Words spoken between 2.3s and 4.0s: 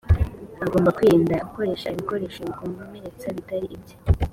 bikomeretsa bitari ibye